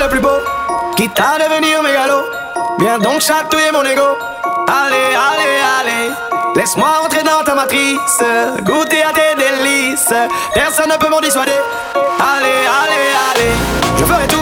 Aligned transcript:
le 0.00 0.08
plus 0.08 0.20
beau, 0.20 0.38
quitte 0.96 1.18
à 1.18 1.38
devenir 1.38 1.82
mégalo. 1.82 2.22
Viens 2.78 2.98
donc 2.98 3.20
chatouiller 3.20 3.70
mon 3.72 3.82
ego. 3.82 4.16
Allez, 4.68 5.14
allez, 5.14 5.58
allez, 5.80 6.10
laisse-moi 6.54 6.88
entrer 7.04 7.22
dans 7.22 7.42
ta 7.44 7.54
matrice, 7.54 8.22
goûter 8.62 9.02
à 9.02 9.12
tes 9.12 9.34
délices. 9.36 10.12
Personne 10.54 10.90
ne 10.90 10.96
peut 10.96 11.08
m'en 11.08 11.20
dissuader. 11.20 11.52
Allez, 11.94 12.66
allez, 12.82 13.08
allez, 13.30 13.52
je 13.98 14.04
ferai 14.04 14.26
tout 14.28 14.39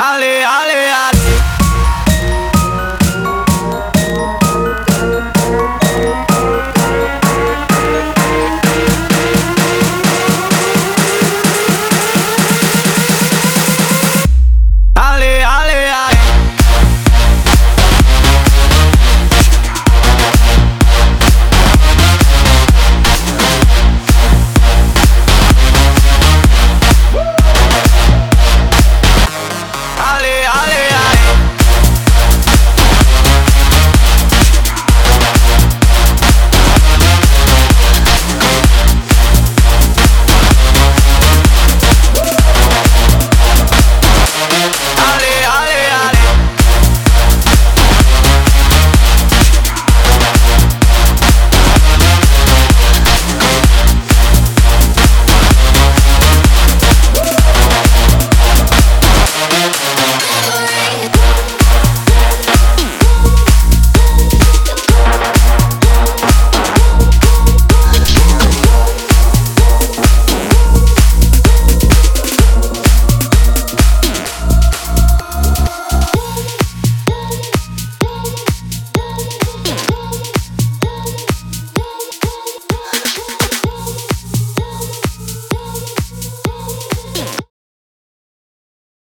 Ale, 0.00 0.44
ale, 0.46 0.94
ale. 0.94 1.17